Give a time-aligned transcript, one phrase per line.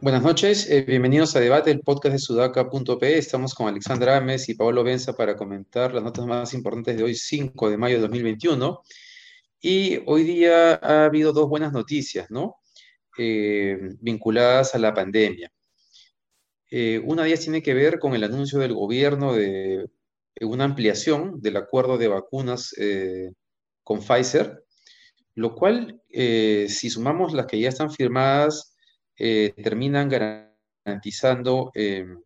[0.00, 3.18] Buenas noches, eh, bienvenidos a Debate, el podcast de sudaca.p.
[3.18, 7.14] Estamos con Alexandra Ames y Pablo Benza para comentar las notas más importantes de hoy,
[7.14, 8.82] 5 de mayo de 2021.
[9.60, 12.56] Y hoy día ha habido dos buenas noticias, ¿no?
[13.18, 15.52] Eh, vinculadas a la pandemia.
[16.70, 19.88] Eh, una de ellas tiene que ver con el anuncio del gobierno de
[20.40, 22.74] una ampliación del acuerdo de vacunas
[23.82, 24.64] con Pfizer,
[25.34, 28.70] lo cual, si sumamos las que ya están firmadas,
[29.22, 32.16] eh, terminan garantizando 60 eh,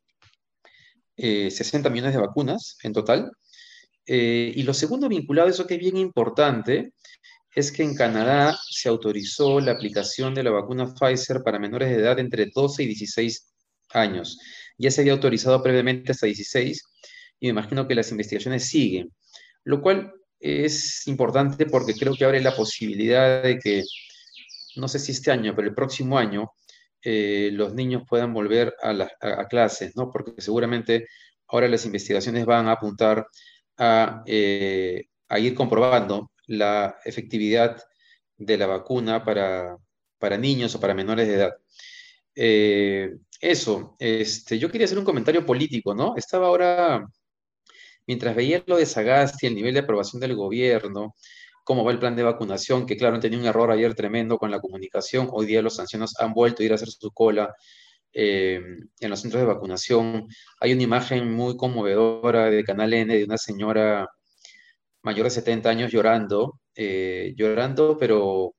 [1.17, 3.33] eh, millones de vacunas en total.
[4.06, 6.92] y lo segundo vinculado a eso que es bien importante
[7.53, 11.97] es que en Canadá se autorizó la aplicación de la vacuna Pfizer para menores de
[11.97, 13.54] edad entre 12 y 16
[13.95, 14.39] años.
[14.79, 16.83] Ya se había autorizado previamente hasta 16
[17.41, 19.12] y me imagino que las investigaciones siguen,
[19.64, 23.83] lo cual es importante porque creo que abre la posibilidad de que,
[24.77, 26.53] no sé si este año, pero el próximo año,
[27.03, 30.11] eh, los niños puedan volver a, clases, ¿no?
[30.11, 31.06] Porque seguramente
[31.48, 33.27] ahora las investigaciones van a apuntar
[33.77, 35.05] a, eh,
[35.39, 37.83] ir comprobando la efectividad
[38.37, 39.78] de la vacuna para,
[40.39, 41.55] niños o para menores de edad.
[42.35, 46.15] Eh, eso, este, yo quería hacer un comentario político, ¿no?
[46.17, 47.07] Estaba ahora,
[48.07, 51.15] mientras veía lo de Sagasti, el nivel de aprobación del gobierno,
[51.65, 54.51] cómo va el plan de vacunación, que claro, han tenido un error ayer tremendo con
[54.51, 55.29] la comunicación.
[55.33, 57.55] Hoy día los ancianos han vuelto a ir a hacer su cola
[58.12, 58.61] eh,
[59.01, 60.29] en los centros de vacunación.
[60.61, 64.09] Hay una imagen muy conmovedora de Canal N de una señora
[65.03, 68.55] mayor de 70 años llorando, eh, llorando, pero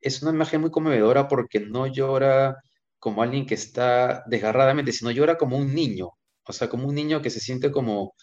[0.00, 2.56] es una imagen muy conmovedora porque no llora
[2.98, 6.10] como alguien que está desgarradamente, sino llora como un niño,
[6.44, 8.14] o sea, como un niño que se siente como,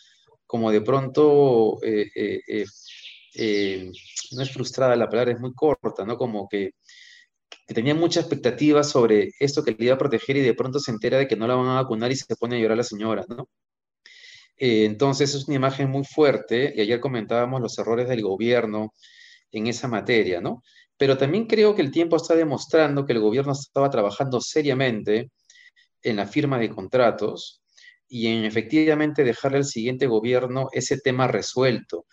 [0.48, 2.10] como de pronto eh,
[3.36, 3.92] eh,
[4.32, 6.18] no es frustrada la palabra, es muy corta, ¿no?
[6.18, 6.72] Como que,
[7.68, 11.18] tenía mucha expectativa sobre esto que le iba a proteger y de pronto se entera
[11.18, 13.50] de que no la van a vacunar y se pone a llorar la señora, ¿no?
[14.58, 18.94] Eh, entonces es una imagen muy fuerte y ayer comentábamos los errores del gobierno
[19.52, 20.64] en esa materia, ¿no?
[20.98, 25.32] Pero también creo que el tiempo está demostrando que el gobierno estaba trabajando seriamente
[26.02, 27.62] en la firma de contratos
[28.08, 32.06] y en efectivamente dejarle al siguiente gobierno ese tema resuelto.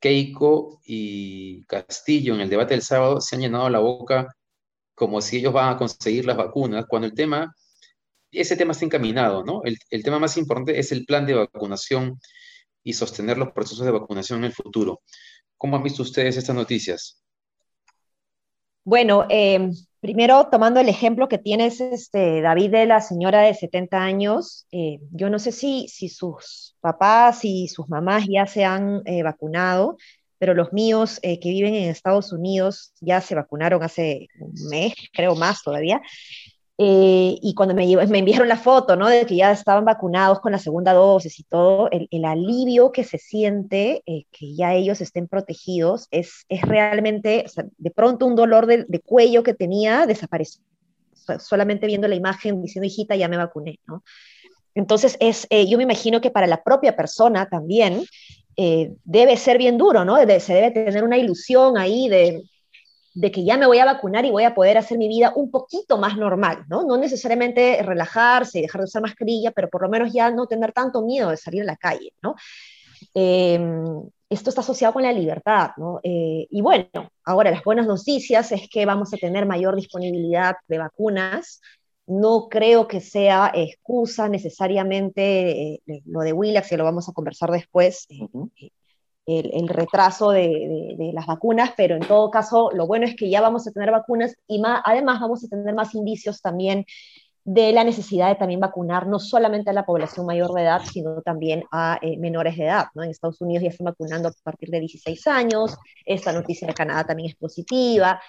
[0.00, 4.28] Keiko y Castillo en el debate del sábado se han llenado la boca
[5.00, 7.56] como si ellos van a conseguir las vacunas, cuando el tema,
[8.30, 9.62] ese tema está encaminado, ¿no?
[9.64, 12.20] El, tema más importante es el plan de vacunación
[12.84, 15.00] y sostener los procesos de vacunación en el futuro.
[15.56, 17.22] ¿Cómo han visto ustedes estas noticias?
[18.84, 19.70] Bueno, eh,
[20.00, 24.98] Primero, tomando el ejemplo que tienes, este, David, de la señora de 70 años, eh,
[25.10, 29.98] yo no sé si, si sus papás y sus mamás ya se han eh, vacunado,
[30.38, 34.94] pero los míos eh, que viven en Estados Unidos ya se vacunaron hace un mes,
[35.12, 36.00] creo más todavía,
[36.82, 39.06] eh, y cuando me, me, enviaron la foto, ¿no?
[39.06, 43.04] De que ya estaban vacunados con la segunda dosis y todo, el, el alivio que
[43.04, 48.24] se siente, eh, que ya ellos estén protegidos, es, es realmente, o sea, de pronto
[48.24, 50.62] un dolor de, de, cuello que tenía desapareció.
[51.38, 54.02] Solamente viendo la imagen diciendo, hijita, ya me vacuné, ¿no?
[54.74, 58.04] Entonces, es, eh, yo me imagino que para la propia persona también
[59.04, 60.16] debe ser bien duro, ¿no?
[60.16, 62.42] De, se debe tener una ilusión ahí de,
[63.20, 65.50] de que ya me voy a vacunar y voy a poder hacer mi vida un
[65.50, 66.84] poquito más normal, ¿no?
[66.84, 70.72] No necesariamente relajarse y dejar de usar mascarilla, pero por lo menos ya no tener
[70.72, 72.34] tanto miedo de salir a la calle, ¿no?
[73.12, 76.00] Em, esto está asociado con la libertad, ¿no?
[76.02, 76.86] Eh, y bueno,
[77.26, 81.60] ahora las buenas noticias es que vamos a tener mayor disponibilidad de vacunas.
[82.06, 87.50] No creo que sea excusa necesariamente eh, lo de Willax, que lo vamos a conversar
[87.50, 88.70] después, eh,
[89.38, 93.66] el, retraso de, las vacunas, pero en todo caso lo bueno es que ya vamos
[93.66, 96.84] a tener vacunas y más, además vamos a tener más indicios también
[97.44, 101.22] de la necesidad de también vacunar no solamente a la población mayor de edad, sino
[101.22, 102.86] también a eh, menores de edad.
[102.94, 103.02] ¿no?
[103.02, 107.04] En Estados Unidos ya están vacunando a partir de 16 años, esta noticia de Canadá
[107.04, 108.20] también es positiva.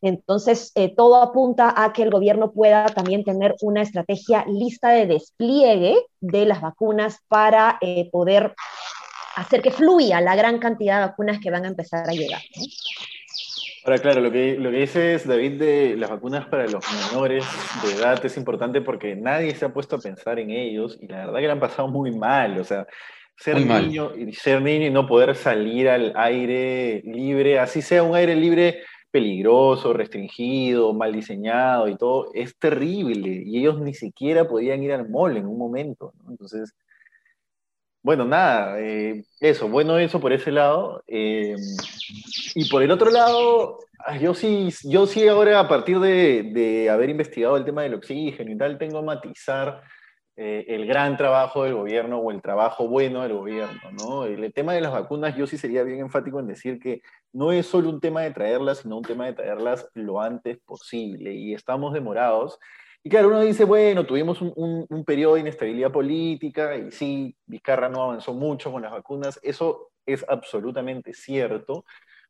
[0.00, 5.06] Entonces, eh, todo apunta a que el gobierno pueda también tener una estrategia lista de
[5.06, 8.54] despliegue de las vacunas para eh, poder
[9.36, 12.40] hacer que fluya la gran cantidad de vacunas que van a empezar a llegar.
[13.84, 17.44] Ahora, claro, lo que, lo que dices, David, de las vacunas para los menores
[17.82, 21.26] de edad es importante porque nadie se ha puesto a pensar en ellos y la
[21.26, 22.60] verdad que le han pasado muy mal.
[22.60, 22.86] O sea,
[23.36, 28.14] ser niño y ser niño y no poder salir al aire libre, así sea un
[28.14, 33.42] aire libre peligroso, restringido, mal diseñado y todo, es terrible.
[33.44, 36.14] Y ellos ni siquiera podían ir al mall en un momento.
[36.28, 36.72] Entonces,
[38.02, 41.02] bueno, nada, eh, eso, bueno eso por ese lado.
[41.06, 41.56] Eh,
[42.54, 46.90] y por el otro lado, ah, yo sí, yo sí ahora a partir de, de
[46.90, 49.82] haber investigado el tema del oxígeno y tal, tengo a matizar
[50.34, 53.90] eh, el gran trabajo del gobierno o el trabajo bueno del gobierno.
[53.92, 54.24] ¿no?
[54.24, 57.02] El, tema de las vacunas, yo sí sería bien enfático en decir que
[57.32, 61.34] no es solo un tema de traerlas, sino un tema de traerlas lo antes posible.
[61.34, 62.58] Y estamos demorados.
[63.04, 67.88] Y claro, uno dice, bueno, tuvimos un, un periodo de inestabilidad política y sí, Vizcarra
[67.88, 69.40] no avanzó mucho con las vacunas.
[69.42, 71.84] Eso es absolutamente cierto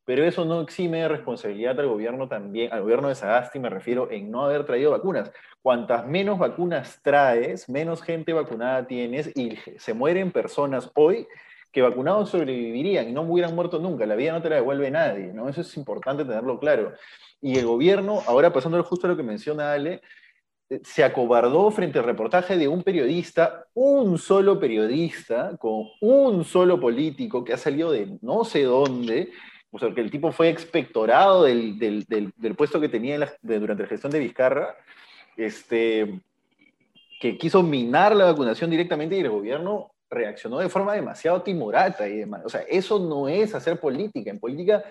[0.05, 4.11] pero eso no exime de responsabilidad al gobierno también, al gobierno de Sagasti me refiero
[4.11, 5.31] en no haber traído vacunas.
[5.61, 11.27] Cuantas menos vacunas traes, menos gente vacunada tienes y se mueren personas hoy
[11.71, 14.05] que vacunados sobrevivirían y no hubieran muerto nunca.
[14.05, 15.49] La vida no te la devuelve nadie, ¿no?
[15.49, 16.93] Eso es importante tenerlo claro.
[17.41, 20.01] Y el gobierno, ahora pasándolo justo a lo que menciona Ale,
[20.83, 27.43] se acobardó frente al reportaje de un periodista, un solo periodista, con un solo político
[27.43, 29.31] que ha salido de no sé dónde,
[29.71, 34.11] o sea, que el tipo fue expectorado del, del, puesto que tenía durante la gestión
[34.11, 34.75] de Vizcarra,
[35.35, 36.21] este,
[37.19, 42.17] que quiso minar la vacunación directamente y el gobierno reaccionó de forma demasiado timorata y
[42.17, 42.43] demás.
[42.45, 44.29] O sea, eso no es hacer política.
[44.29, 44.83] En política,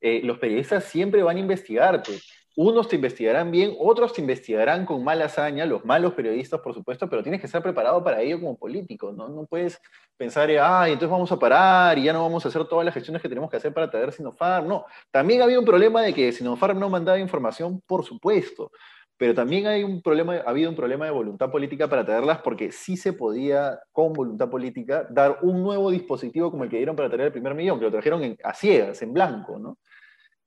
[0.00, 2.18] eh, los periodistas siempre van a investigarte
[2.56, 7.08] unos te investigarán bien, otros te investigarán con mala hazaña, los malos periodistas, por supuesto,
[7.08, 9.28] pero tienes que estar preparado para ello como político, ¿no?
[9.28, 9.78] No puedes
[10.16, 13.20] pensar, ay, entonces vamos a parar y ya no vamos a hacer todas las gestiones
[13.20, 14.66] que tenemos que hacer para traer Sinopharm.
[14.66, 18.70] No, también había un problema de que Sinopharm no mandaba información, por supuesto,
[19.18, 22.72] pero también hay un problema, ha habido un problema de voluntad política para traerlas porque
[22.72, 27.10] sí se podía, con voluntad política, dar un nuevo dispositivo como el que dieron para
[27.10, 29.76] traer el primer millón, que lo trajeron a ciegas, en blanco, ¿no?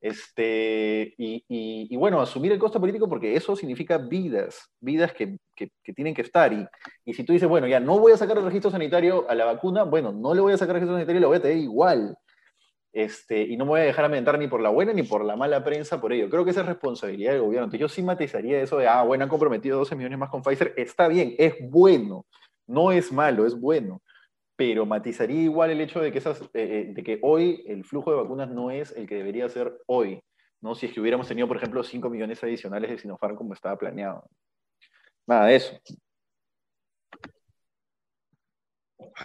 [0.01, 5.37] Este, y, bueno, asumir el costo político porque eso significa vidas, vidas que,
[5.95, 6.53] tienen que estar.
[6.53, 6.65] Y,
[7.05, 9.45] y, si tú dices, bueno, ya no voy a sacar el registro sanitario a la
[9.45, 11.57] vacuna, bueno, no le voy a sacar el registro sanitario y lo voy a tener
[11.57, 12.15] igual.
[12.91, 15.35] Este, y no me voy a dejar amentar ni por la buena ni por la
[15.35, 16.29] mala prensa por ello.
[16.29, 17.65] Creo que esa es responsabilidad del gobierno.
[17.65, 20.73] Entonces yo sí matizaría eso de, ah, bueno, han comprometido 12 millones más con Pfizer.
[20.77, 22.25] Está bien, es bueno,
[22.65, 24.01] no es malo, es bueno
[24.59, 28.11] pero matizaría igual el hecho de que, esas, eh, eh, de que hoy el flujo
[28.11, 30.21] de vacunas no es el que debería ser hoy,
[30.59, 30.75] ¿no?
[30.75, 34.29] Si es que hubiéramos tenido, por ejemplo, 5 millones adicionales de Sinopharm como estaba planeado.
[35.25, 35.79] Nada de eso.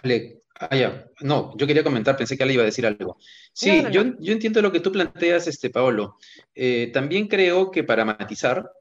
[0.03, 1.05] Ale, ah, ya.
[1.19, 3.17] No, yo quería comentar, pensé que Ale iba a decir algo.
[3.51, 6.15] Sí, Yo, yo, entiendo lo que tú planteas, este, Paolo.
[6.53, 8.71] Eh, también creo que para matizar,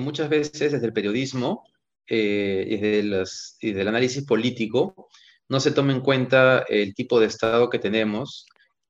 [0.00, 1.66] muchas veces desde el periodismo
[2.08, 5.10] y desde el análisis político,
[5.48, 8.46] no se toma en cuenta el tipo de Estado que tenemos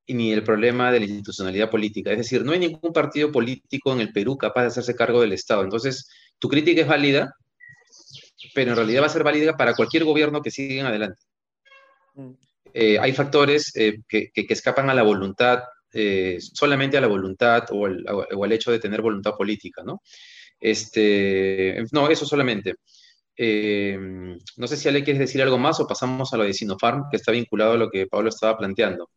[0.09, 2.11] ni el problema de la institucionalidad política.
[2.11, 5.33] Es decir, no hay ningún partido político en el Perú capaz de hacerse cargo del
[5.33, 5.63] Estado.
[5.63, 6.09] Entonces,
[6.39, 7.35] tu crítica es válida,
[8.55, 11.21] pero en realidad va a ser válida para cualquier gobierno que siga en adelante.
[12.15, 12.31] Mm.
[12.73, 15.63] Eh, hay factores eh, que, escapan a la voluntad,
[15.93, 20.03] eh, solamente a la voluntad o, o, al hecho de tener voluntad política, ¿no?
[20.61, 22.75] Este, no, eso solamente.
[23.41, 23.97] Eh,
[24.57, 27.17] no sé si Ale quieres decir algo más o pasamos a lo de Sinopharm, que
[27.17, 29.09] está vinculado a lo que Pablo estaba planteando.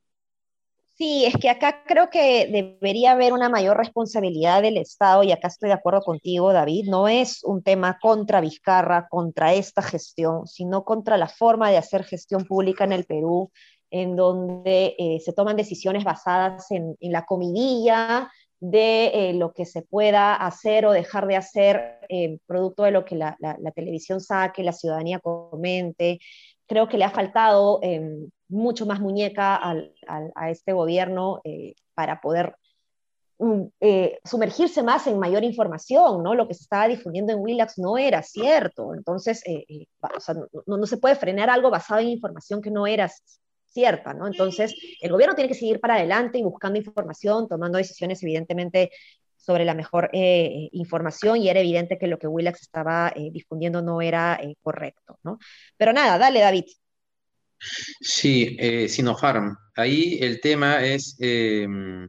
[0.94, 5.48] Sí, es que acá creo que debería haber una mayor responsabilidad del Estado, y acá
[5.48, 10.84] estoy de acuerdo contigo, David, no es un tema contra Vizcarra, contra esta gestión, sino
[10.84, 13.52] contra la forma de hacer gestión pública en el Perú,
[13.90, 18.30] en donde eh, se toman decisiones basadas en, en la comidilla,
[18.62, 23.04] de eh, lo que se pueda hacer o dejar de hacer eh, producto de lo
[23.04, 23.36] que la,
[23.76, 26.20] televisión saque, la ciudadanía comente.
[26.68, 29.60] Creo que le ha faltado em, mucho más muñeca
[30.36, 32.56] a este gobierno eh, para poder
[33.40, 33.64] mm,
[34.24, 36.36] sumergirse más en mayor información, ¿no?
[36.36, 38.94] Lo que se estaba difundiendo en Willax no era cierto.
[38.94, 39.44] Entonces,
[40.68, 43.12] no, no, se puede frenar algo basado en información que no era
[43.72, 44.28] cierta, ¿no?
[44.28, 48.92] Entonces, el gobierno tiene que seguir para adelante y buscando información, tomando decisiones, evidentemente,
[49.42, 53.82] sobre la mejor eh, información y era evidente que lo que Willax estaba eh, difundiendo
[53.82, 55.40] no era eh, correcto, ¿no?
[55.78, 56.66] Pero nada, dale, David.
[58.00, 59.56] Sí, Sinopharm.
[59.76, 62.08] Ahí el tema es em,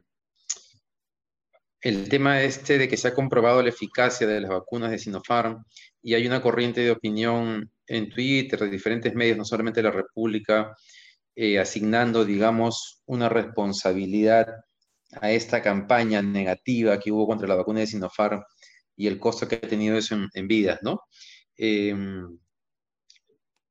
[1.81, 5.63] el tema este de que se ha comprobado la eficacia de las vacunas de Sinopharm
[6.01, 9.95] y hay una corriente de opinión en Twitter, de diferentes medios, no solamente de la
[9.95, 10.75] República,
[11.35, 14.47] eh, asignando, digamos, una responsabilidad
[15.21, 18.43] a esta campaña negativa que hubo contra la vacuna de Sinopharm
[18.95, 21.01] y el costo que ha tenido eso en, vidas, ¿no?
[21.57, 22.37] Em,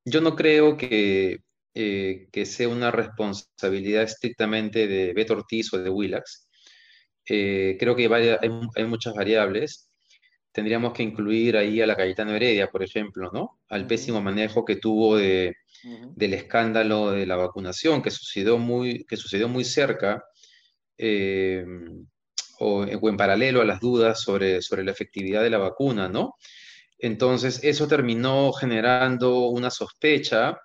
[0.04, 1.38] yo no creo que,
[1.74, 6.48] eh, que sea una responsabilidad estrictamente de Beto Ortiz o de Willax.
[7.28, 8.08] eh, creo que
[8.76, 9.88] hay, muchas variables.
[10.52, 13.60] Tendríamos que incluir ahí a la Cayetano Heredia, por ejemplo, ¿no?
[13.68, 19.16] Al pésimo manejo que tuvo de, del escándalo de la vacunación, que sucedió muy, que
[19.16, 20.22] sucedió muy cerca
[20.96, 21.64] eh,
[22.58, 26.34] o, en paralelo a las dudas sobre, sobre la efectividad de la vacuna, ¿no?
[26.98, 30.56] Entonces, eso terminó generando una sospecha,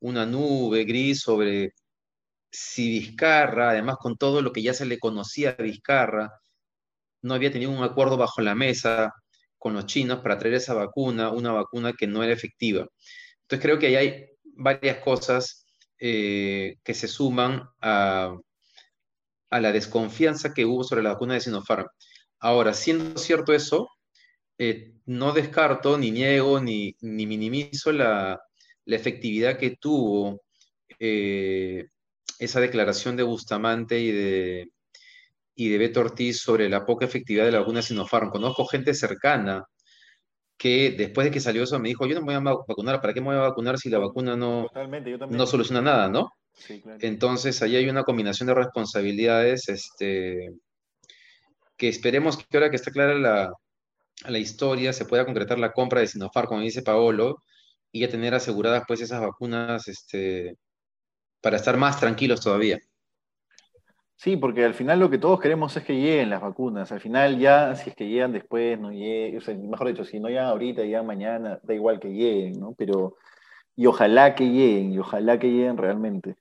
[0.00, 1.72] una nube gris sobre
[2.50, 6.30] si Vizcarra, además con todo lo que ya se le conocía a Vizcarra,
[7.22, 9.12] no había tenido un acuerdo bajo la mesa
[9.58, 12.86] con los chinos para traer esa vacuna, una vacuna que no era efectiva.
[13.42, 15.66] Entonces creo que ahí hay varias cosas
[15.98, 18.36] eh, que se suman a,
[19.50, 21.86] la desconfianza que hubo sobre la vacuna de Sinopharm.
[22.40, 23.88] Ahora, siendo cierto eso,
[24.58, 28.40] eh, no descarto, ni niego, ni, minimizo la,
[28.86, 30.42] efectividad que tuvo
[31.00, 31.86] eh,
[32.38, 34.70] esa declaración de Bustamante y de,
[35.54, 38.30] y de Beto Ortiz sobre la poca efectividad de la vacuna Sinopharm.
[38.30, 39.64] Conozco gente cercana
[40.56, 43.12] que después de que salió eso me dijo, yo no me voy a vacunar, ¿para
[43.12, 44.68] qué me voy a vacunar si la vacuna no,
[45.28, 46.30] no soluciona nada, ¿no?
[47.00, 50.50] Entonces, ahí hay una combinación de responsabilidades este,
[51.76, 53.52] que esperemos que ahora que está clara la,
[54.24, 57.42] la historia se pueda concretar la compra de Sinopharm, como dice Paolo,
[57.92, 60.56] y ya tener aseguradas pues esas vacunas este,
[61.40, 62.78] para estar más tranquilos todavía.
[64.16, 66.90] Sí, porque al final lo que todos queremos es que lleguen las vacunas.
[66.90, 70.18] Al final ya, si es que llegan después, no lleguen, o sea, mejor dicho, si
[70.18, 72.74] no llegan ahorita, llegan mañana, da igual que lleguen, ¿no?
[72.74, 73.16] Pero,
[73.76, 76.36] y ojalá que lleguen, y ojalá que lleguen realmente.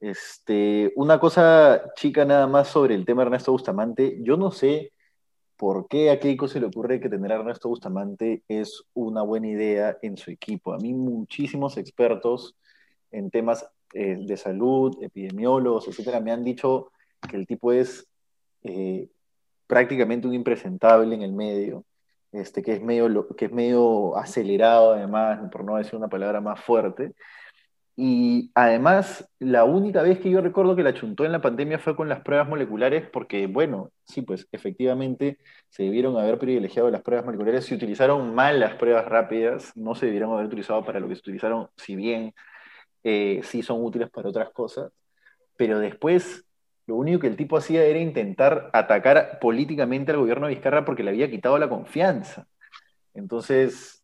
[0.00, 4.18] Este, una cosa chica nada más sobre el tema de Ernesto Bustamante.
[4.22, 4.92] Yo no sé
[5.56, 9.48] por qué a Keiko se le ocurre que tener a Ernesto Bustamante es una buena
[9.48, 10.74] idea en su equipo.
[10.74, 12.56] A mí muchísimos expertos
[13.10, 16.92] en temas eh, de salud, epidemiólogos, etcétera, me han dicho
[17.26, 18.06] que el tipo es
[18.62, 19.08] eh,
[19.66, 21.84] prácticamente un impresentable en el medio,
[22.32, 26.60] este, que, es medio, que es medio acelerado además, por no decir una palabra más
[26.60, 27.14] fuerte.
[27.98, 31.96] Y además, la única vez que yo recuerdo que la chuntó en la pandemia fue
[31.96, 35.38] con las pruebas moleculares, porque, bueno, sí, pues efectivamente
[35.70, 40.06] se debieron haber privilegiado las pruebas moleculares, se utilizaron mal las pruebas rápidas, no se
[40.06, 42.34] debieron haber utilizado para lo que se utilizaron, si bien
[43.02, 44.92] eh, sí son útiles para otras cosas,
[45.56, 46.45] pero después
[46.86, 51.02] lo único que el tipo hacía era intentar atacar políticamente al gobierno de Vizcarra porque
[51.02, 52.46] le había quitado la confianza.
[53.14, 54.02] Entonces,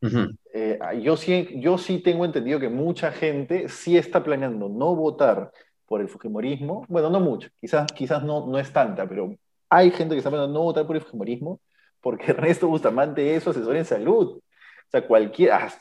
[0.54, 5.52] eh, yo, sí, yo sí tengo entendido que mucha gente sí está planeando no votar
[5.86, 6.86] por el Fujimorismo.
[6.88, 9.34] Bueno, no mucho, quizás, quizás no, no es tanta, pero
[9.68, 11.60] hay gente que está planeando no votar por el Fujimorismo
[12.00, 14.38] porque Ernesto Bustamante es su asesor en salud.
[14.38, 15.72] O sea, cualquier, ah,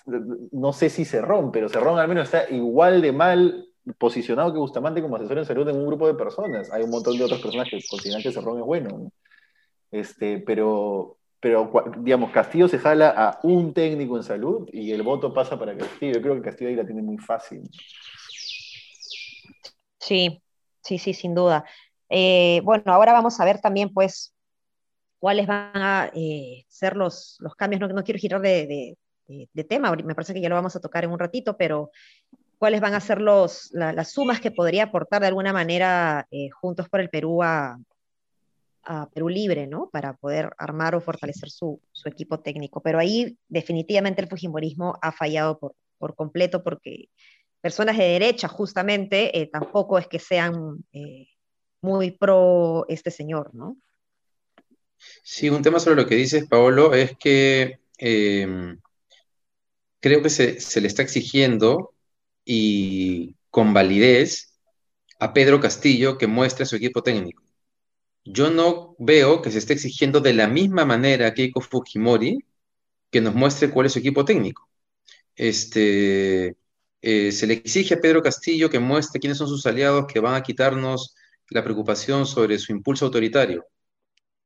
[0.52, 3.66] no sé si Cerrón, pero Cerrón al menos está igual de mal
[3.98, 6.72] posicionado que Bustamante como asesor en salud en un grupo de personas.
[6.72, 9.12] Hay un montón de otras personas que consideran que Cerrón es bueno.
[9.90, 15.34] Este, pero, pero, digamos, Castillo se jala a un técnico en salud y el voto
[15.34, 16.14] pasa para Castillo.
[16.14, 17.70] Yo creo que Castillo ahí la tiene muy fácil.
[20.00, 20.42] Sí,
[20.82, 21.66] sí, sí, sin duda.
[22.10, 24.34] Eh, bueno, ahora vamos a ver también, pues,
[25.20, 27.82] cuáles van a eh, ser los, los cambios.
[27.82, 28.98] No, no quiero girar de,
[29.54, 31.92] de, tema, me parece que ya lo vamos a tocar en un ratito, pero
[32.62, 36.88] cuáles van a ser los, las sumas que podría aportar de alguna manera eh, Juntos
[36.88, 37.80] por el Perú a,
[39.16, 39.90] Perú Libre, ¿no?
[39.92, 42.80] Para poder armar o fortalecer su, su, equipo técnico.
[42.80, 47.10] Pero ahí definitivamente el Fujimorismo ha fallado por, por completo porque
[47.62, 50.86] personas de derecha justamente eh, tampoco es que sean
[51.82, 53.76] muy pro este señor, ¿no?
[55.24, 57.80] Sí, un tema sobre lo que dices, Paolo, es que
[60.00, 61.91] creo que se, le está exigiendo
[62.46, 64.60] y con validez
[65.20, 67.44] a Pedro Castillo que muestre su equipo técnico.
[68.26, 72.40] Yo no veo que se esté exigiendo de la misma manera a Keiko Fujimori
[73.10, 74.70] que nos muestre cuál es su equipo técnico.
[75.36, 76.56] Este,
[77.02, 80.36] eh, se le exige a Pedro Castillo que muestre quiénes son sus aliados que van
[80.36, 81.16] a quitarnos
[81.50, 83.66] la preocupación sobre su impulso autoritario.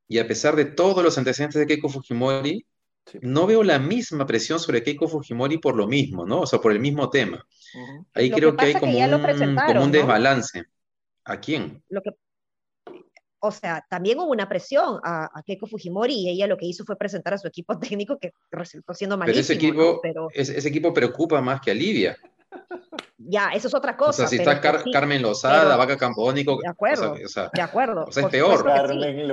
[0.07, 2.65] Y a pesar de todos los antecedentes de Keiko Fujimori,
[3.21, 6.41] no veo la misma presión sobre Keiko Fujimori por lo mismo, ¿no?
[6.41, 7.45] O sea, por el mismo tema.
[8.13, 8.97] Ahí creo que hay como,
[9.83, 10.63] un, desbalance.
[11.25, 11.83] ¿A quién?
[11.89, 12.11] Lo que,
[13.39, 16.97] o sea, también hubo una presión a, Keiko Fujimori y ella lo que hizo fue
[16.97, 19.35] presentar a su equipo técnico que resultó siendo malísimo.
[19.35, 20.27] Pero ese equipo, Pero...
[20.33, 22.17] ese equipo preocupa más que a Livia.
[23.17, 24.09] Ya, eso es otra cosa.
[24.09, 26.59] O sea, si está Carmen Lozada, Vaca Campónico.
[26.61, 27.13] De acuerdo.
[27.13, 28.05] O sea, de acuerdo.
[28.07, 28.63] O sea, es peor.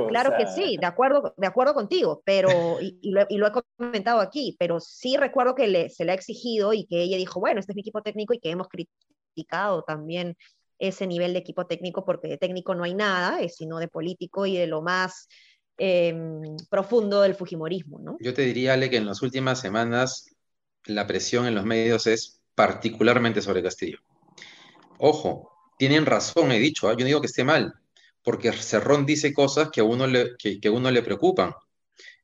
[0.09, 4.81] claro que sí, de acuerdo, de acuerdo contigo, pero, y, lo, he comentado aquí, pero
[4.81, 7.77] sí recuerdo que le, se le ha exigido y que ella dijo, bueno, este es
[7.77, 10.37] mi equipo técnico y que hemos criticado también
[10.79, 14.57] ese nivel de equipo técnico, porque de técnico no hay nada, sino de político y
[14.57, 15.29] de lo más
[15.77, 18.01] em, profundo del Fujimorismo.
[18.01, 18.17] ¿no?
[18.21, 20.27] Yo te diría, Ale, que en las últimas semanas
[20.87, 23.99] la presión en los medios es particularmente sobre Castillo.
[24.99, 26.93] Ojo, tienen razón, he dicho, ¿ah?
[26.93, 27.75] yo no digo que esté mal,
[28.23, 31.53] porque Cerrón dice cosas que a uno le, que, uno le preocupan.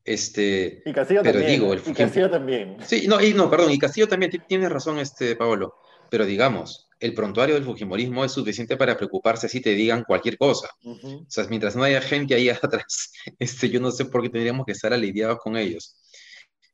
[0.05, 1.61] Este, y Castillo pero también.
[1.61, 2.77] Digo, el y Castillo también.
[2.87, 5.75] Sí, no, y no, perdón, y Castillo también, tiene razón, este, Pablo.
[6.11, 10.69] Pero digamos, el prontuario del Fujimorismo es suficiente para preocuparse si te digan cualquier cosa.
[10.83, 14.65] O sea, mientras no haya gente ahí atrás, este, yo no sé por qué tendríamos
[14.65, 15.97] que estar aliviados con ellos.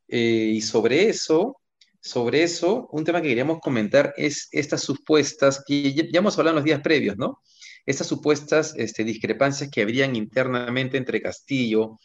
[0.08, 1.60] Eh, y sobre eso,
[2.04, 6.56] sobre eso, un tema que queríamos comentar es estas supuestas, que ya, hemos hablado en
[6.56, 7.40] los días previos, ¿no?
[7.86, 11.98] Estas supuestas este, discrepancias que habrían internamente entre Castillo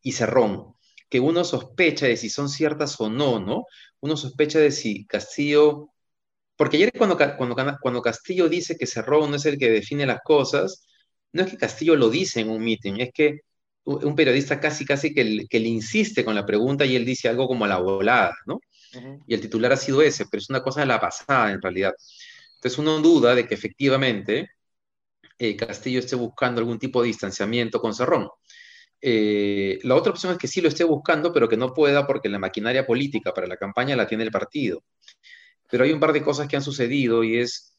[0.00, 0.74] y Cerrón,
[1.10, 3.66] que uno sospecha de si son ciertas o no, ¿no?
[4.00, 5.90] Uno sospecha de si Castillo,
[6.56, 10.20] porque ayer cuando, cuando, cuando Castillo dice que Cerrón no es el que define las
[10.24, 10.86] cosas,
[11.32, 13.40] no es que Castillo lo dice en un meeting, es que
[13.84, 17.46] un periodista casi, casi que, que le insiste con la pregunta y él dice algo
[17.48, 18.58] como a la volada, ¿no?
[19.26, 21.94] Y el titular ha sido ese, pero es una cosa de la pasada en realidad.
[22.56, 24.50] Entonces uno duda de que efectivamente
[25.38, 28.28] eh, Castillo esté buscando algún tipo de distanciamiento con Cerrón.
[29.00, 32.28] Eh, la otra opción es que sí lo esté buscando, pero que no pueda porque
[32.28, 34.84] la maquinaria política para la campaña la tiene el partido.
[35.70, 37.76] Pero hay un par de cosas que han sucedido y es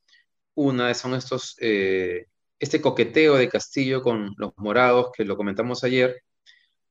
[0.55, 2.27] una, son estos, eh,
[2.59, 6.23] este coqueteo de Castillo con los morados que lo comentamos ayer.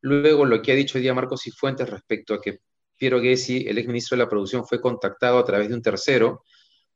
[0.01, 2.61] Luego lo que ha dicho hoy día Marcos y Fuentes respecto a que
[3.03, 6.45] Piero Gessi, el exministro de la Producción, fue contactado a través de un tercero,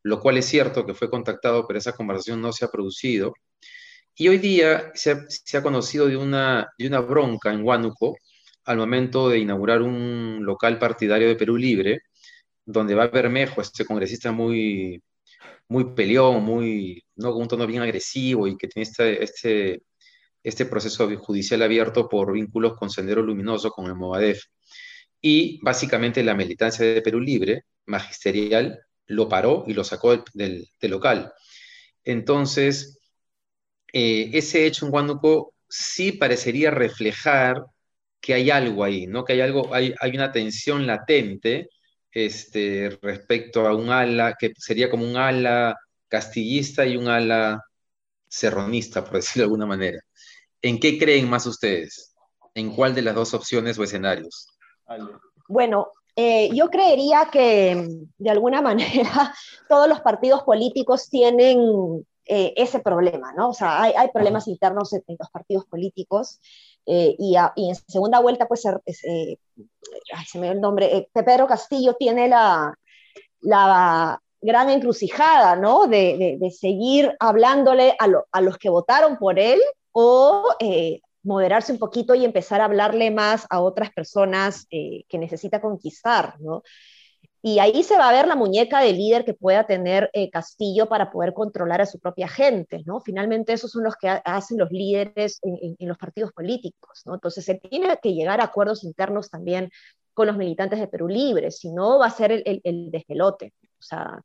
[0.04, 3.34] lo cual es cierto que fue contactado, pero esa conversación no se ha producido.
[4.14, 5.10] Y hoy día se
[5.58, 8.16] ha, conocido de una, de una bronca en Huánuco
[8.66, 12.02] al momento de inaugurar un local partidario de Perú Libre,
[12.64, 15.02] donde va Bermejo, este congresista muy,
[15.66, 17.32] muy peleón, muy, ¿no?
[17.32, 19.82] con un tono bien agresivo y que tiene este, este,
[20.44, 24.40] este proceso judicial abierto por vínculos con Sendero Luminoso, con el Movadef
[25.28, 31.33] y básicamente la militancia de Perú Libre, magisterial, lo paró y lo sacó del, local.
[32.04, 33.00] Entonces,
[33.93, 37.56] eh, ese hecho en Huánuco sí parecería reflejar
[38.21, 39.25] que hay algo ahí, ¿no?
[39.25, 41.71] Que hay algo, hay, hay una tensión latente
[42.12, 45.75] este, respecto a un ala que sería como un ala
[46.06, 47.60] castillista y un ala
[48.28, 49.99] serronista, por decirlo de alguna manera.
[50.62, 52.15] ¿En qué creen más ustedes?
[52.54, 54.55] ¿En cuál de las dos opciones o escenarios?
[55.49, 59.34] Bueno, eh, yo creería que de alguna manera
[59.68, 63.50] todos los partidos políticos tienen eh, ese problema, ¿no?
[63.50, 66.40] O sea, hay, problemas internos en, los partidos políticos
[66.86, 69.38] eh, y, en segunda vuelta, pues, ay,
[70.26, 72.75] se me dio el nombre, Pedro Castillo tiene la,
[73.40, 75.86] la gran encrucijada, ¿no?
[75.86, 79.60] De, seguir hablándole a, a, los que votaron por él
[79.92, 80.49] o
[81.26, 86.41] moderarse un poquito y empezar a hablarle más a otras personas eh, que necesita conquistar,
[86.41, 86.62] ¿no?
[87.43, 90.89] Y ahí se va a ver la muñeca de líder que pueda tener eh, Castillo
[90.89, 93.00] para poder controlar a su propia gente, ¿no?
[93.00, 97.15] Finalmente esos son los que hacen los líderes en, los partidos políticos, ¿no?
[97.15, 99.71] Entonces se tiene que llegar a acuerdos internos también
[100.12, 103.52] con los militantes de Perú Libre, si no va a ser el, el, despelote.
[103.78, 104.21] O sea,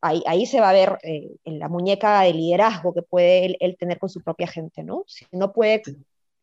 [0.00, 3.76] ahí, ahí, se va a ver eh, la muñeca de liderazgo que puede él, él,
[3.78, 5.04] tener con su propia gente, ¿no?
[5.06, 5.82] Si no puede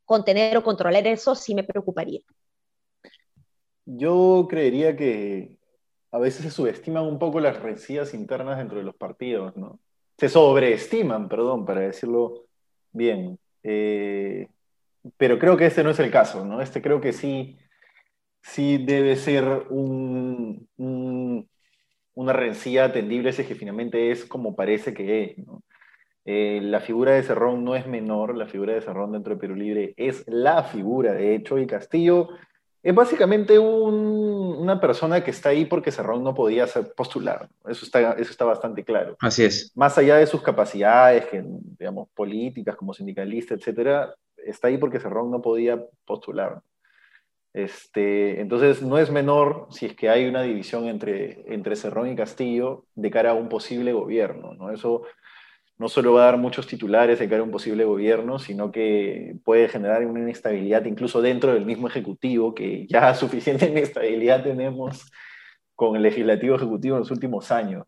[0.05, 2.21] contener o controlar eso, sí me preocuparía.
[3.85, 5.57] Yo creería que
[6.11, 9.79] a veces se subestiman un poco las rencillas internas dentro de los partidos, ¿no?
[10.17, 12.45] Se sobreestiman, perdón, para decirlo
[12.91, 13.39] bien.
[13.63, 14.47] Eh,
[15.17, 16.61] pero creo que este no es el caso, ¿no?
[16.61, 17.57] Este creo que sí,
[18.41, 20.69] sí debe ser un,
[22.13, 25.63] una rencilla atendible, ese que finalmente es como parece que es, ¿no?
[26.25, 29.55] Eh, la figura de Cerrón no es menor, la figura de Cerrón dentro de Perú
[29.55, 32.29] Libre es la figura, de hecho, y Castillo
[32.83, 37.47] es básicamente una persona que está ahí porque Cerrón no podía ser postular.
[37.65, 39.15] Eso está, eso está bastante claro.
[39.21, 39.71] Así es.
[39.73, 41.41] Más allá de sus capacidades, que,
[41.79, 46.61] digamos, políticas, como sindicalista, etcétera, está ahí porque Cerrón no podía postular.
[47.53, 52.17] Este, entonces, no es menor si es que hay una división entre, entre Cerrón y
[52.17, 54.55] Castillo de cara a un posible gobierno.
[54.55, 54.71] ¿no?
[54.71, 55.03] Eso
[55.77, 59.35] no solo va a dar muchos titulares de cara a un posible gobierno, sino que
[59.43, 65.05] puede generar una inestabilidad incluso dentro del mismo Ejecutivo, que ya suficiente inestabilidad tenemos
[65.75, 67.83] con el legislativo ejecutivo en los últimos años.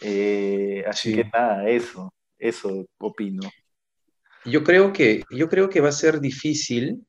[0.00, 3.42] Eh, así que nada, eso, eso opino.
[4.44, 7.04] Yo creo, que, yo creo que va a ser difícil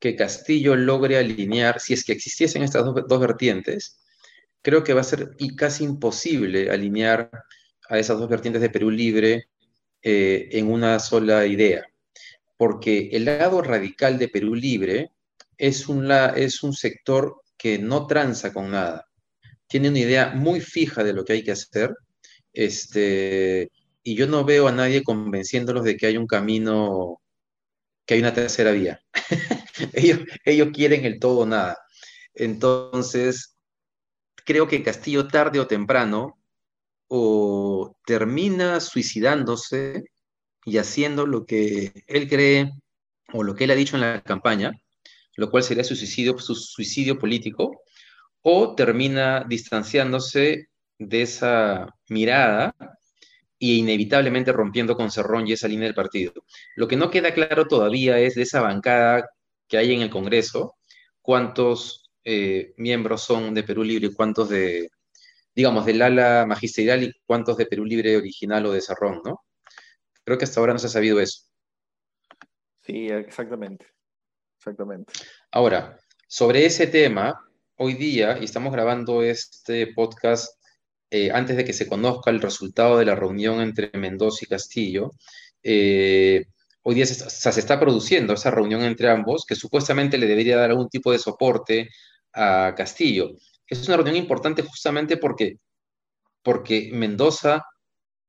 [0.00, 4.00] que Castillo logre alinear, si es que existiesen estas dos, dos vertientes,
[4.62, 7.30] creo que va a ser y casi imposible alinear
[7.88, 9.48] a esas dos vertientes de Perú Libre
[10.02, 11.84] eh, en una sola idea,
[12.56, 15.10] porque el lado radical de Perú Libre
[15.56, 19.06] es un, es un sector que no tranza con nada,
[19.66, 21.94] tiene una idea muy fija de lo que hay que hacer,
[22.52, 23.70] este,
[24.02, 27.20] y yo no veo a nadie convenciéndolos de que hay un camino,
[28.06, 29.00] que hay una tercera vía.
[29.92, 31.78] ellos, ellos quieren el todo o nada.
[32.34, 33.56] Entonces,
[34.44, 36.37] creo que Castillo tarde o temprano
[37.08, 40.04] o termina suicidándose
[40.64, 42.70] y haciendo lo que él cree
[43.32, 44.72] o lo que él ha dicho en la campaña,
[45.36, 47.82] lo cual sería su suicidio, su suicidio político,
[48.42, 50.68] o termina distanciándose
[50.98, 52.74] de esa mirada
[53.60, 56.32] e inevitablemente rompiendo con Cerrón y esa línea del partido.
[56.76, 59.28] Lo que no queda claro todavía es de esa bancada
[59.66, 60.76] que hay en el Congreso,
[61.22, 64.88] cuántos eh, miembros son de Perú Libre y cuántos de,
[65.58, 69.42] digamos, del ala magisterial y cuántos de Perú Libre original o de Cerrón, ¿no?
[70.22, 71.46] Creo que hasta ahora no se ha sabido eso.
[72.86, 73.88] Sí, exactamente.
[74.56, 75.12] Exactamente.
[75.50, 77.44] Ahora, sobre ese tema,
[77.74, 80.62] hoy día, y estamos grabando este podcast
[81.10, 85.14] eh, antes de que se conozca el resultado de la reunión entre Mendoza y Castillo,
[85.64, 86.44] eh,
[86.82, 90.70] hoy día se, se, está produciendo esa reunión entre ambos, que supuestamente le debería dar
[90.70, 91.88] algún tipo de soporte
[92.32, 93.32] a Castillo.
[93.68, 95.58] Es una reunión importante justamente porque,
[96.42, 97.64] porque Mendoza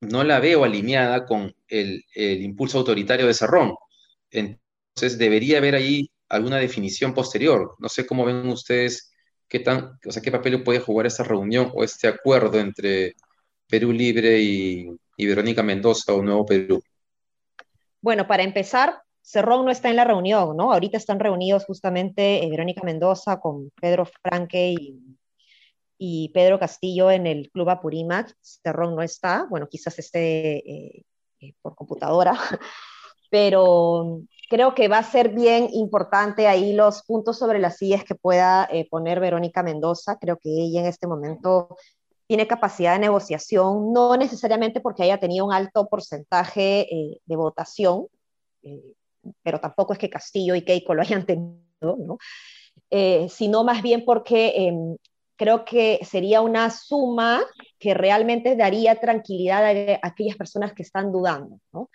[0.01, 3.75] no la veo alineada con el, impulso autoritario de Cerrón.
[4.31, 7.75] Entonces debería haber ahí alguna definición posterior.
[7.79, 9.11] No sé cómo ven ustedes
[9.47, 13.15] qué tan, o sea, qué papel puede jugar esta reunión o este acuerdo entre
[13.67, 16.81] Perú Libre y, y Verónica Mendoza o Nuevo Perú.
[18.01, 20.71] Bueno, para empezar, Cerrón no está en la reunión, ¿no?
[20.71, 25.08] Ahorita están reunidos justamente eh, Verónica Mendoza con Pedro Franque y,
[26.33, 28.33] Pedro Castillo en el Club Apurímac.
[28.41, 31.05] Cerrón no está, bueno, quizás esté eh,
[31.41, 32.33] eh, por computadora,
[33.29, 38.15] pero creo que va a ser bien importante ahí los puntos sobre las sillas que
[38.15, 40.17] pueda poner Verónica Mendoza.
[40.19, 41.75] Creo que ella en este momento
[42.27, 48.07] tiene capacidad de negociación, no necesariamente porque haya tenido un alto porcentaje de votación,
[49.43, 52.17] pero tampoco es que Castillo y Keiko lo hayan tenido, ¿no?
[52.91, 54.97] Eh, sino más bien porque em,
[55.39, 57.41] creo que sería una suma
[57.79, 61.89] que realmente daría tranquilidad a, aquellas personas que están dudando, ¿no?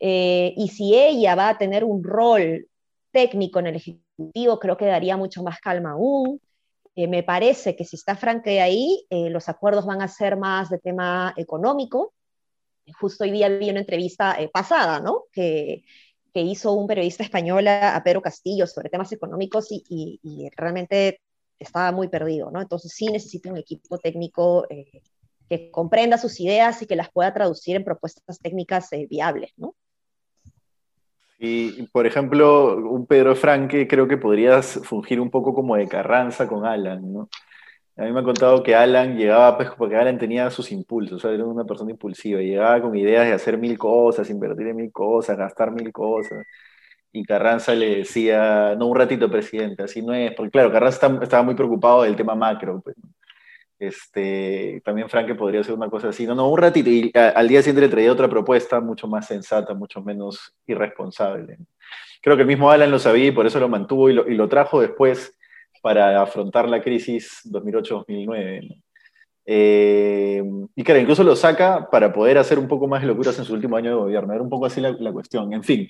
[0.00, 2.66] Eh, y si ella va a tener un rol
[3.12, 6.40] técnico en el Ejecutivo, creo que daría mucho más calma aún.
[6.96, 10.78] Eh, me parece que si está Franque ahí, los acuerdos van a ser más de
[10.78, 12.12] tema económico.
[13.00, 15.24] Justo hoy día vi una entrevista pasada, ¿no?
[15.32, 15.84] Que
[16.34, 21.20] que hizo un periodista español a, Pedro Castillo sobre temas económicos y, realmente
[21.58, 22.60] estaba muy perdido, ¿no?
[22.60, 25.02] Entonces sí necesita un equipo técnico eh,
[25.48, 29.74] que comprenda sus ideas y que las pueda traducir en propuestas técnicas eh, viables, ¿no?
[31.38, 36.48] Y, por ejemplo, un Pedro Franque creo que podrías fungir un poco como de Carranza
[36.48, 37.28] con Alan, ¿no?
[37.96, 41.20] A mí me ha contado que Alan llegaba, pues, porque Alan tenía sus impulsos, o
[41.20, 44.90] sea, era una persona impulsiva, llegaba con ideas de hacer mil cosas, invertir en mil
[44.90, 46.44] cosas, gastar mil cosas.
[47.16, 51.44] Y Carranza le decía, no, un ratito, presidente, así no es, porque claro, Carranza estaba
[51.44, 52.96] muy preocupado del tema macro, pues.
[53.78, 57.62] Este, también Franke podría hacer una cosa así, no, no, un ratito, y al día
[57.62, 61.58] siguiente le traía otra propuesta mucho más sensata, mucho menos irresponsable.
[62.20, 64.34] Creo que el mismo Alan lo sabía y por eso lo mantuvo y lo, y
[64.34, 65.36] lo trajo después
[65.82, 68.82] para afrontar la crisis 2008-2009.
[69.46, 70.42] Eh,
[70.74, 73.52] y claro, incluso lo saca para poder hacer un poco más de locuras en su
[73.52, 74.32] último año de gobierno.
[74.32, 75.52] Era un poco así la, cuestión.
[75.52, 75.88] En fin,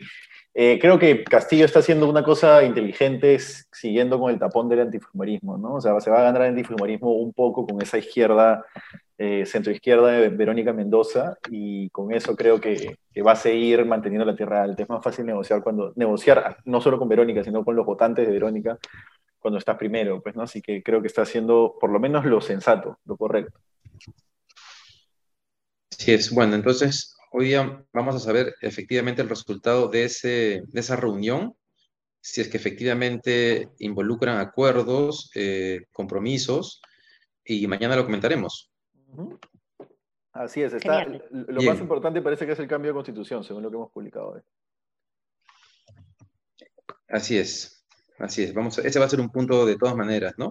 [0.57, 5.59] eh, creo que Castillo está haciendo una cosa inteligente siguiendo con el tapón del antifumarismo,
[5.59, 5.75] ¿no?
[5.75, 8.65] O sea, se va a ganar el antifumarismo un poco con esa izquierda,
[9.19, 14.25] eh, centroizquierda de Verónica Mendoza, y con eso creo que, que, va a seguir manteniendo
[14.25, 14.85] la tierra alta.
[14.85, 18.33] Es más fácil negociar cuando negociar no solo con Verónica, sino con los votantes de
[18.33, 18.79] Verónica
[19.41, 20.43] cuando estás primero, pues, ¿no?
[20.43, 23.59] Así que creo que está haciendo por lo menos lo sensato, lo correcto.
[25.91, 26.33] Sí es.
[26.33, 31.57] Bueno, entonces hoy día vamos a saber efectivamente el resultado de, ese, de esa reunión,
[32.21, 36.81] si es que efectivamente involucran acuerdos, eh, compromisos,
[37.45, 38.71] y mañana lo comentaremos.
[40.33, 43.71] Así es, está, lo más importante parece que es el cambio de constitución, según lo
[43.71, 44.41] que hemos publicado hoy.
[47.09, 47.85] Así es.
[48.19, 50.49] Así es, vamos, ese va a ser un punto de todas maneras, ¿no?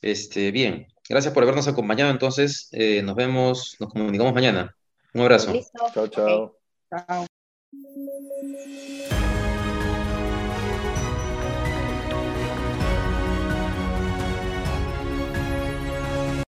[0.00, 2.12] Este, bien, gracias por habernos acompañado.
[2.12, 4.77] Entonces, eh, nos vemos, nos comunicamos mañana.
[5.14, 5.52] Un abrazo.
[5.92, 6.54] Chao, chao.
[6.90, 7.27] Chao.